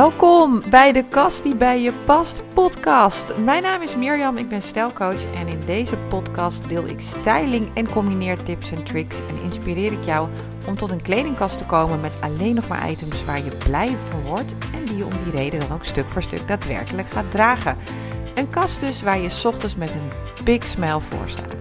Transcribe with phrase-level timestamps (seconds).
[0.00, 3.36] Welkom bij de Kast die bij je past podcast.
[3.36, 7.90] Mijn naam is Mirjam, ik ben stijlcoach en in deze podcast deel ik styling en
[7.90, 10.28] combineertips en tricks en inspireer ik jou
[10.66, 14.20] om tot een kledingkast te komen met alleen nog maar items waar je blij van
[14.20, 17.76] wordt en die je om die reden dan ook stuk voor stuk daadwerkelijk gaat dragen.
[18.34, 21.54] Een kast dus waar je ochtends met een big smile voor staat.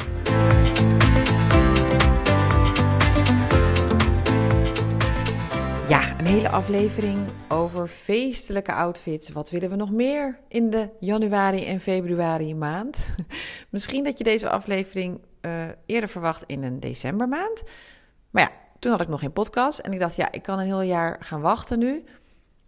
[5.89, 9.29] Ja, een hele aflevering over feestelijke outfits.
[9.29, 13.13] Wat willen we nog meer in de januari en februari maand?
[13.69, 15.51] Misschien dat je deze aflevering uh,
[15.85, 17.63] eerder verwacht in een decembermaand.
[18.29, 20.65] Maar ja, toen had ik nog geen podcast en ik dacht, ja, ik kan een
[20.65, 22.03] heel jaar gaan wachten nu.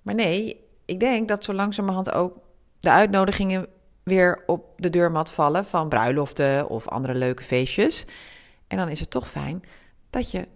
[0.01, 2.39] Maar nee, ik denk dat zo langzamerhand ook
[2.79, 3.67] de uitnodigingen
[4.03, 8.05] weer op de deurmat vallen van bruiloften of andere leuke feestjes.
[8.67, 9.63] En dan is het toch fijn
[10.09, 10.47] dat je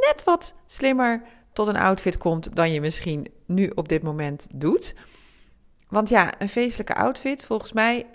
[0.00, 4.94] net wat slimmer tot een outfit komt dan je misschien nu op dit moment doet.
[5.88, 8.06] Want ja, een feestelijke outfit, volgens mij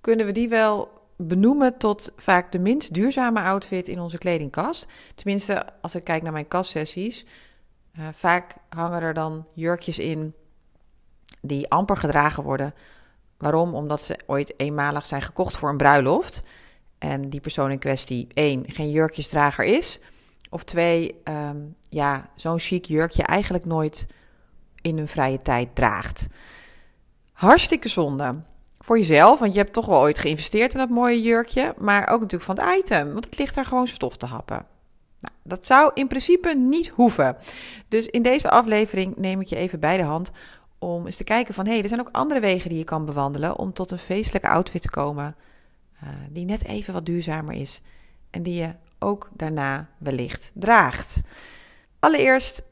[0.00, 4.86] kunnen we die wel benoemen tot vaak de minst duurzame outfit in onze kledingkast.
[5.14, 7.26] Tenminste, als ik kijk naar mijn kastsessies,
[7.98, 10.34] uh, vaak hangen er dan jurkjes in
[11.40, 12.74] die amper gedragen worden.
[13.36, 13.74] Waarom?
[13.74, 16.42] Omdat ze ooit eenmalig zijn gekocht voor een bruiloft.
[16.98, 20.00] En die persoon in kwestie, één, geen jurkjesdrager is.
[20.48, 21.56] Of twee, ehm,
[21.88, 24.06] ja, zo'n chic jurkje eigenlijk nooit
[24.80, 26.26] in hun vrije tijd draagt.
[27.32, 28.34] Hartstikke zonde.
[28.78, 31.74] Voor jezelf, want je hebt toch wel ooit geïnvesteerd in dat mooie jurkje.
[31.78, 34.66] Maar ook natuurlijk van het item, want het ligt daar gewoon stof te happen.
[35.20, 37.36] Nou, dat zou in principe niet hoeven.
[37.88, 40.30] Dus in deze aflevering neem ik je even bij de hand
[40.78, 41.66] om eens te kijken van...
[41.66, 44.48] hé, hey, er zijn ook andere wegen die je kan bewandelen om tot een feestelijke
[44.48, 45.36] outfit te komen...
[46.04, 47.82] Uh, die net even wat duurzamer is
[48.30, 51.20] en die je ook daarna wellicht draagt.
[51.98, 52.62] Allereerst,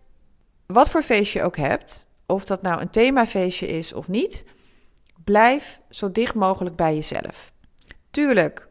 [0.67, 4.45] wat voor feestje je ook hebt, of dat nou een themafeestje is of niet,
[5.25, 7.53] blijf zo dicht mogelijk bij jezelf.
[8.11, 8.69] Tuurlijk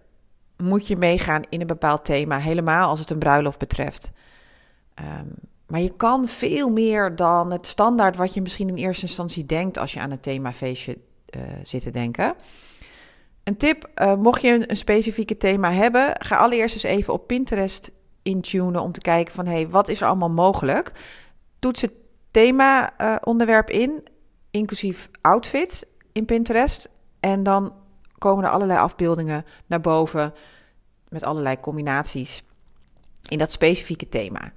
[0.58, 4.12] moet je meegaan in een bepaald thema, helemaal als het een bruiloft betreft.
[5.00, 5.34] Um,
[5.68, 9.78] maar je kan veel meer dan het standaard wat je misschien in eerste instantie denkt
[9.78, 10.98] als je aan een themafeestje
[11.38, 12.36] uh, zit te denken.
[13.46, 17.92] Een tip, uh, mocht je een, specifieke thema hebben, ga allereerst eens even op Pinterest
[18.24, 20.92] intunen om te kijken van hé, hey, wat is er allemaal mogelijk?
[21.60, 21.92] Toets het
[22.32, 24.04] thema uh, onderwerp in,
[24.52, 26.90] inclusief outfit in Pinterest.
[27.20, 27.74] En dan
[28.18, 30.34] komen er allerlei afbeeldingen naar boven
[31.10, 32.44] met allerlei combinaties
[33.28, 34.52] in dat specifieke thema.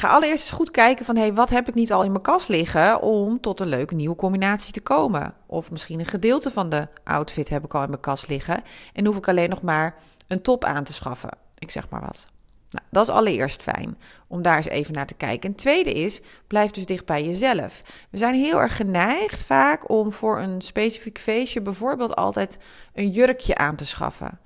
[0.00, 2.22] Ga allereerst eens goed kijken van, hé, hey, wat heb ik niet al in mijn
[2.22, 5.34] kast liggen om tot een leuke nieuwe combinatie te komen?
[5.46, 8.62] Of misschien een gedeelte van de outfit heb ik al in mijn kast liggen
[8.92, 9.94] en hoef ik alleen nog maar
[10.26, 11.30] een top aan te schaffen.
[11.58, 12.26] Ik zeg maar wat.
[12.70, 15.50] Nou, dat is allereerst fijn om daar eens even naar te kijken.
[15.50, 17.82] En tweede is, blijf dus dicht bij jezelf.
[18.10, 22.58] We zijn heel erg geneigd vaak om voor een specifiek feestje bijvoorbeeld altijd
[22.94, 24.38] een jurkje aan te schaffen.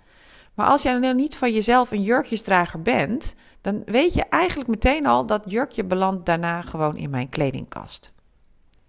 [0.54, 5.06] Maar als jij nou niet van jezelf een jurkjesdrager bent, dan weet je eigenlijk meteen
[5.06, 8.12] al dat jurkje belandt daarna gewoon in mijn kledingkast.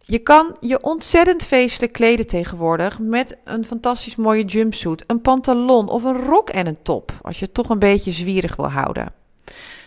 [0.07, 6.03] Je kan je ontzettend feestelijk kleden tegenwoordig met een fantastisch mooie jumpsuit, een pantalon of
[6.03, 9.13] een rok en een top, als je het toch een beetje zwierig wil houden.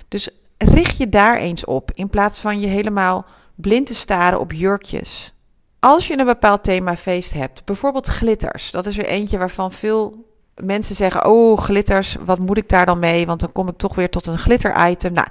[0.09, 4.53] Dus richt je daar eens op in plaats van je helemaal blind te staren op
[4.53, 5.33] jurkjes.
[5.79, 10.27] Als je een bepaald themafeest hebt, bijvoorbeeld glitters, dat is er eentje waarvan veel
[10.65, 13.27] mensen zeggen: Oh, glitters, wat moet ik daar dan mee?
[13.27, 15.13] Want dan kom ik toch weer tot een glitter-item.
[15.13, 15.27] Nou,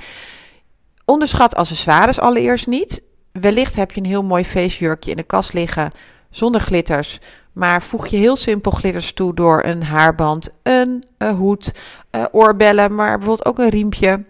[1.05, 3.03] onderschat accessoires allereerst niet.
[3.31, 5.91] Wellicht heb je een heel mooi feestjurkje in de kast liggen
[6.29, 7.19] zonder glitters.
[7.53, 11.03] Maar voeg je heel simpel glitters toe door een haarband, een,
[11.35, 11.71] hoed,
[12.11, 14.23] uh, oorbellen, maar bijvoorbeeld ook een riempje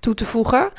[0.00, 0.70] toe te voegen.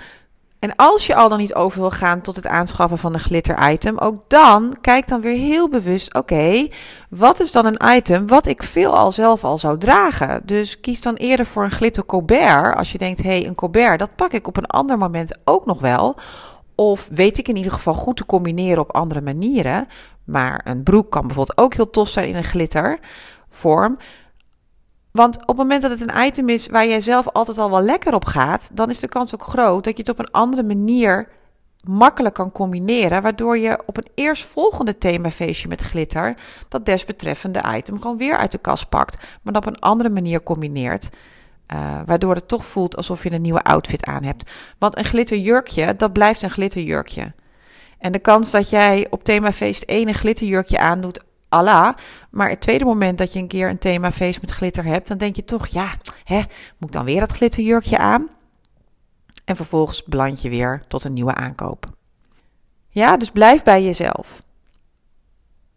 [0.63, 3.71] En als je al dan niet over wil gaan tot het aanschaffen van een glitter
[3.71, 6.67] item, ook dan kijk dan weer heel bewust, oké,
[7.09, 10.41] wat is dan een item wat ik veelal zelf al zou dragen?
[10.45, 13.99] Dus kies dan eerder voor een glitter Colbert, als je denkt, hé, hey, een Colbert,
[13.99, 16.15] dat pak ik op een ander moment ook nog wel.
[16.75, 19.87] Of weet ik in ieder geval goed te combineren op andere manieren.
[20.23, 23.97] Maar een broek kan bijvoorbeeld ook heel tof zijn in een glittervorm.
[25.13, 27.81] Want op het moment dat het een item is waar jij zelf altijd al wel
[27.81, 30.63] lekker op gaat, dan is de kans ook groot dat je het op een andere
[30.63, 31.29] manier
[31.83, 36.37] makkelijk kan combineren, waardoor je op een eerstvolgende themafeestje met glitter
[36.69, 40.43] dat desbetreffende item gewoon weer uit de kast pakt, maar dat op een andere manier
[40.43, 41.09] combineert.
[41.73, 44.51] Uh, waardoor het toch voelt alsof je een nieuwe outfit aan hebt.
[44.77, 47.33] Want een glitterjurkje, dat blijft een glitterjurkje.
[47.97, 51.23] En de kans dat jij op themafeest één een glitterjurkje aandoet,
[51.53, 51.93] Allah.
[52.29, 55.35] Maar het tweede moment dat je een keer een themafeest met glitter hebt, dan denk
[55.35, 55.87] je toch, ja,
[56.23, 56.37] hè,
[56.77, 58.29] moet ik dan weer dat glitterjurkje aan?
[59.45, 61.85] En vervolgens beland je weer tot een nieuwe aankoop.
[62.89, 64.41] Ja, dus blijf bij jezelf.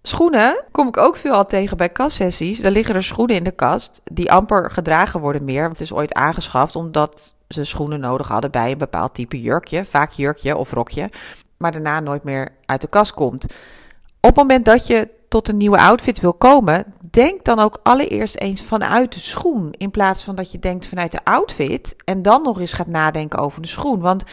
[0.02, 2.60] Schoenen kom ik ook veel al tegen bij kastsessies.
[2.60, 5.62] Daar liggen er schoenen in de kast die amper gedragen worden meer.
[5.62, 9.84] Want het is ooit aangeschaft omdat ze schoenen nodig hadden bij een bepaald type jurkje.
[9.84, 11.10] Vaak jurkje of rokje.
[11.56, 13.46] Maar daarna nooit meer uit de kast komt.
[14.20, 18.36] Op het moment dat je tot een nieuwe outfit wil komen, denk dan ook allereerst
[18.36, 19.72] eens vanuit de schoen.
[19.72, 23.38] In plaats van dat je denkt vanuit de outfit en dan nog eens gaat nadenken
[23.38, 24.00] over de schoen.
[24.00, 24.24] Want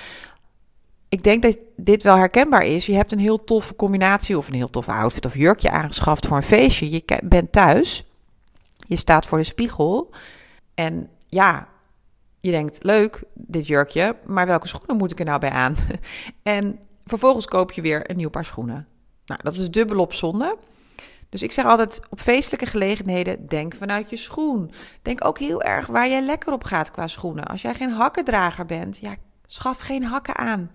[1.10, 2.86] ik denk dat dit wel herkenbaar is.
[2.86, 6.38] Je hebt een heel toffe combinatie of een heel toffe outfit of jurkje aangeschaft voor
[6.38, 6.92] een feestje.
[6.92, 8.06] Je bent thuis,
[8.88, 10.10] je staat voor de spiegel
[10.76, 11.68] en ja,
[12.40, 15.76] je denkt leuk dit jurkje, maar welke schoenen moet ik er nou bij aan?
[16.44, 18.88] en vervolgens koop je weer een nieuw paar schoenen.
[19.26, 20.58] Nou, dat is dubbel op zonde.
[21.30, 24.72] Dus ik zeg altijd op feestelijke gelegenheden, denk vanuit je schoen.
[25.02, 27.46] Denk ook heel erg waar jij lekker op gaat qua schoenen.
[27.46, 29.16] Als jij geen hakkendrager bent, ja,
[29.46, 30.72] schaf geen hakken aan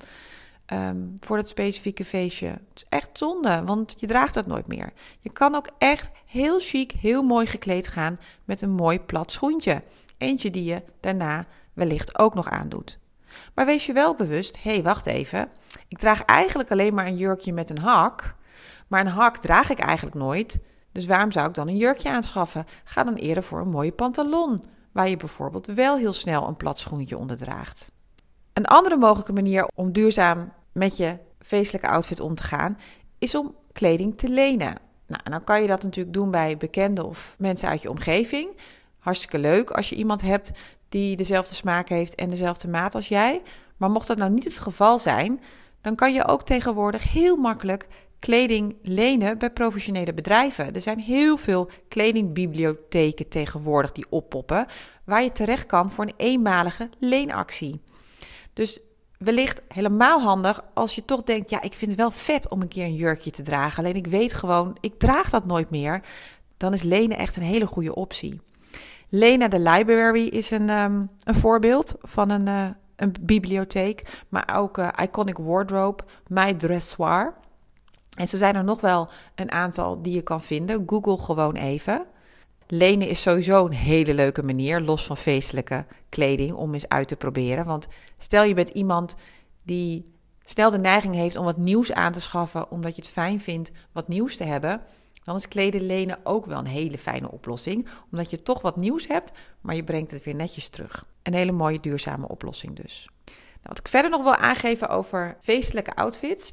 [0.72, 2.46] um, voor dat specifieke feestje.
[2.46, 4.92] Het is echt zonde, want je draagt dat nooit meer.
[5.20, 9.82] Je kan ook echt heel chic, heel mooi gekleed gaan met een mooi plat schoentje.
[10.18, 12.98] Eentje die je daarna wellicht ook nog aandoet.
[13.54, 15.48] Maar wees je wel bewust, hé, hey, wacht even.
[15.88, 18.36] Ik draag eigenlijk alleen maar een jurkje met een hak.
[18.86, 20.60] Maar een hak draag ik eigenlijk nooit.
[20.92, 22.66] Dus waarom zou ik dan een jurkje aanschaffen?
[22.84, 24.60] Ga dan eerder voor een mooie pantalon,
[24.92, 27.90] waar je bijvoorbeeld wel heel snel een plat schoentje onder draagt.
[28.52, 32.78] Een andere mogelijke manier om duurzaam met je feestelijke outfit om te gaan,
[33.18, 34.74] is om kleding te lenen.
[35.06, 38.56] Nou, dan kan je dat natuurlijk doen bij bekenden of mensen uit je omgeving.
[38.98, 40.50] Hartstikke leuk als je iemand hebt
[40.88, 43.42] die dezelfde smaak heeft en dezelfde maat als jij.
[43.76, 45.40] Maar mocht dat nou niet het geval zijn,
[45.80, 47.86] dan kan je ook tegenwoordig heel makkelijk
[48.18, 50.74] kleding lenen bij professionele bedrijven.
[50.74, 54.66] Er zijn heel veel kledingbibliotheken tegenwoordig die oppoppen,
[55.04, 57.80] waar je terecht kan voor een eenmalige leenactie.
[58.52, 58.80] Dus
[59.18, 62.68] wellicht helemaal handig als je toch denkt: ja, ik vind het wel vet om een
[62.68, 63.84] keer een jurkje te dragen.
[63.84, 66.02] Alleen ik weet gewoon, ik draag dat nooit meer.
[66.56, 68.40] Dan is lenen echt een hele goede optie.
[69.08, 74.24] Lena de Library is een, ehm, een voorbeeld van een, uh, een bibliotheek.
[74.28, 77.34] Maar ook uh, Iconic Wardrobe, My Dressoir.
[78.18, 80.82] En zo zijn er nog wel een aantal die je kan vinden.
[80.86, 82.06] Google gewoon even.
[82.66, 87.16] Lenen is sowieso een hele leuke manier, los van feestelijke kleding, om eens uit te
[87.16, 87.64] proberen.
[87.64, 87.88] Want
[88.18, 89.16] stel je bent iemand
[89.62, 90.04] die
[90.44, 93.70] snel de neiging heeft om wat nieuws aan te schaffen, omdat je het fijn vindt
[93.92, 94.80] wat nieuws te hebben,
[95.22, 97.88] dan is kleden lenen ook wel een hele fijne oplossing.
[98.10, 101.04] Omdat je toch wat nieuws hebt, maar je brengt het weer netjes terug.
[101.22, 103.08] Een hele mooie duurzame oplossing dus.
[103.24, 106.52] Nou, wat ik verder nog wil aangeven over feestelijke outfits.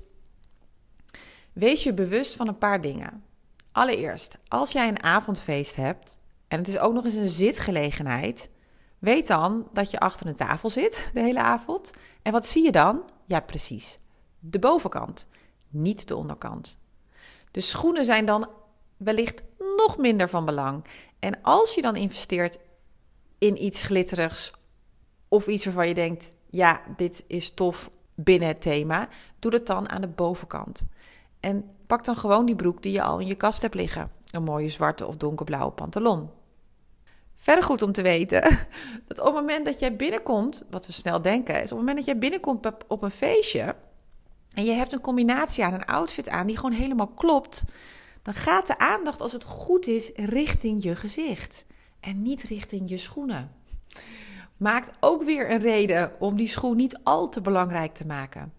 [1.55, 3.23] Wees je bewust van een paar dingen.
[3.71, 6.17] Allereerst, als jij een avondfeest hebt
[6.47, 8.49] en het is ook nog eens een zitgelegenheid,
[8.99, 11.91] weet dan dat je achter een tafel zit de hele avond.
[12.21, 13.03] En wat zie je dan?
[13.25, 13.99] Ja, precies.
[14.39, 15.27] De bovenkant,
[15.69, 16.77] niet de onderkant.
[17.51, 18.49] De schoenen zijn dan
[18.97, 19.43] wellicht
[19.77, 20.85] nog minder van belang.
[21.19, 22.57] En als je dan investeert
[23.37, 24.51] in iets glitterigs
[25.27, 29.07] of iets waarvan je denkt: ja, dit is tof binnen het thema,
[29.39, 30.87] doe het dan aan de bovenkant.
[31.45, 34.11] En pak dan gewoon die broek die je al in je kast hebt liggen.
[34.31, 36.29] Een mooie zwarte of donkerblauwe pantalon.
[37.35, 38.41] Verder goed om te weten
[39.07, 41.97] dat op het moment dat jij binnenkomt, wat we snel denken, is op het moment
[41.97, 43.75] dat jij binnenkomt op een feestje
[44.53, 47.63] en je hebt een combinatie aan een outfit aan die gewoon helemaal klopt,
[48.21, 51.65] dan gaat de aandacht, als het goed is, richting je gezicht
[51.99, 53.51] en niet richting je schoenen.
[54.57, 58.53] Maakt ook weer een reden om die schoen niet al te belangrijk te maken.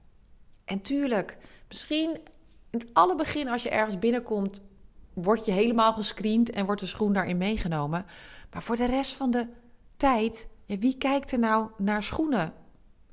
[0.64, 1.36] En tuurlijk,
[1.68, 2.18] misschien
[2.70, 4.62] in het alle begin als je ergens binnenkomt,
[5.12, 8.06] word je helemaal gescreend en wordt de schoen daarin meegenomen.
[8.52, 9.46] Maar voor de rest van de
[9.96, 12.52] tijd, wie kijkt er nou naar schoenen?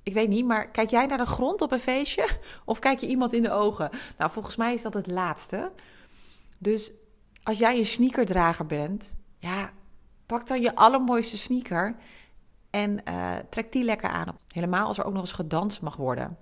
[0.03, 2.29] Ik weet niet, maar kijk jij naar de grond op een feestje?
[2.65, 3.89] Of kijk je iemand in de ogen?
[4.17, 5.71] Nou, volgens mij is dat het laatste.
[6.57, 6.91] Dus
[7.43, 9.71] als jij een sneakerdrager bent, ja,
[10.25, 11.95] pak dan je allermooiste sneaker
[12.69, 14.37] en uh, trek die lekker aan.
[14.47, 16.37] Helemaal als er ook nog eens gedanst mag worden.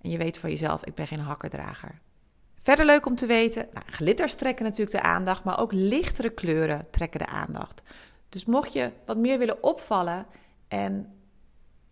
[0.00, 2.00] En je weet van jezelf, ik ben geen hakkerdrager.
[2.62, 6.86] Verder leuk om te weten, nou, glitters trekken natuurlijk de aandacht, maar ook lichtere kleuren
[6.90, 7.82] trekken de aandacht.
[8.28, 10.26] Dus mocht je wat meer willen opvallen
[10.68, 11.14] en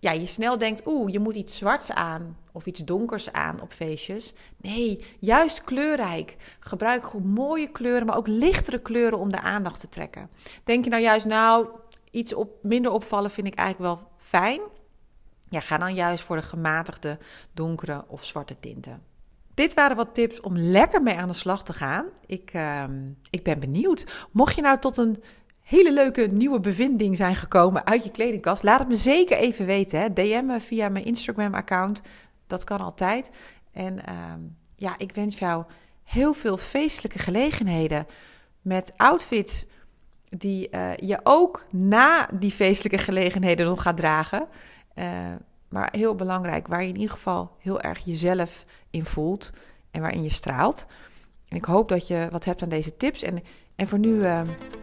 [0.01, 3.73] ja, je snel denkt, oeh, je moet iets zwarts aan of iets donkers aan op
[3.73, 4.35] feestjes.
[4.57, 6.37] Nee, juist kleurrijk.
[6.61, 10.31] Gebruik gewoon mooie kleuren, maar ook lichtere kleuren om de aandacht te trekken.
[10.65, 11.69] Denk je nou juist, nou,
[12.11, 14.61] iets op, minder opvallen vind ik eigenlijk wel fijn.
[15.49, 17.19] Ja, ga dan juist voor de gematigde
[17.53, 19.08] donkere of zwarte tinten.
[19.59, 22.07] Dit waren wat tips om lekker mee aan de slag te gaan.
[22.27, 22.85] Ik, uh,
[23.31, 24.07] ik ben benieuwd.
[24.31, 25.23] Mocht je nou tot een
[25.61, 30.01] hele leuke nieuwe bevinding zijn gekomen uit je kledingkast, laat het me zeker even weten.
[30.01, 30.13] Hè.
[30.13, 32.03] DM me via mijn Instagram-account.
[32.47, 33.31] Dat kan altijd.
[33.73, 34.33] En uh,
[34.77, 35.65] ja, ik wens jou
[36.05, 38.07] heel veel feestelijke gelegenheden
[38.63, 39.67] met outfits
[40.29, 44.49] die uh, je ook na die feestelijke gelegenheden nog gaat dragen.
[44.95, 45.05] Uh,
[45.69, 49.53] maar heel belangrijk, waar je in ieder geval heel erg jezelf in voelt
[49.91, 50.87] en waarin je straalt.
[51.49, 53.23] En ik hoop dat je wat hebt aan deze tips.
[53.23, 53.43] En,
[53.77, 54.41] en voor nu uh,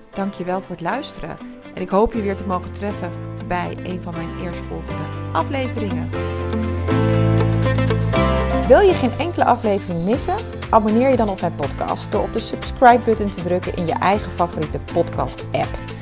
[0.09, 1.37] dank je wel voor het luisteren.
[1.73, 3.11] En ik hoop je weer te mogen treffen
[3.47, 6.09] bij een van mijn eerstvolgende afleveringen.
[8.67, 10.35] Wil je geen enkele aflevering missen?
[10.69, 14.31] Abonneer je dan op mijn podcast door op de subscribe-button te drukken in je eigen
[14.31, 15.94] favoriete podcast-app.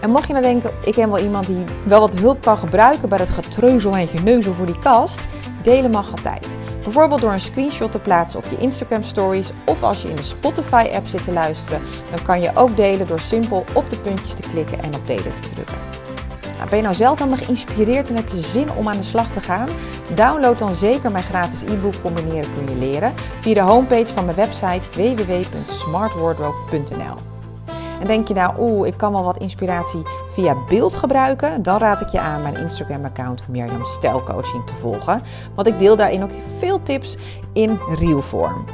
[0.00, 3.08] En mocht je nou denken, ik ken wel iemand die wel wat hulp kan gebruiken
[3.08, 5.20] bij het getreuzel en geneuzel voor die kast,
[5.62, 6.58] delen mag altijd.
[6.82, 10.22] Bijvoorbeeld door een screenshot te plaatsen op je Instagram stories of als je in de
[10.22, 11.80] Spotify app zit te luisteren,
[12.10, 15.32] dan kan je ook delen door simpel op de puntjes te klikken en op delen
[15.40, 15.78] te drukken.
[16.56, 19.32] Nou, ben je nou zelf helemaal geïnspireerd en heb je zin om aan de slag
[19.32, 19.68] te gaan?
[20.14, 24.36] Download dan zeker mijn gratis e-book Combineren kun je leren via de homepage van mijn
[24.36, 27.29] website www.smartwardrobe.nl.
[28.00, 30.02] En denk je nou, oeh, ik kan wel wat inspiratie
[30.32, 31.62] via beeld gebruiken?
[31.62, 35.20] Dan raad ik je aan mijn Instagram-account Mirjam Stijlcoaching te volgen.
[35.54, 37.16] Want ik deel daarin ook veel tips
[37.52, 38.64] in reelvorm.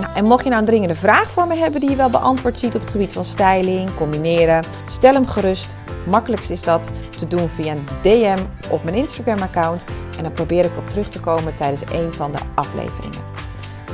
[0.00, 2.58] Nou, en mocht je nou een dringende vraag voor me hebben die je wel beantwoord
[2.58, 5.76] ziet op het gebied van styling, combineren, stel hem gerust.
[6.06, 8.38] Makkelijkst is dat te doen via een DM
[8.70, 9.84] op mijn Instagram-account.
[10.16, 13.20] En dan probeer ik op terug te komen tijdens een van de afleveringen.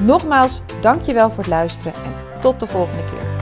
[0.00, 3.36] Nogmaals, dankjewel voor het luisteren en tot de volgende keer.